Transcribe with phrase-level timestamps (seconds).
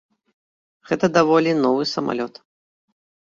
[0.91, 2.33] Гэта даволі новы самалёт.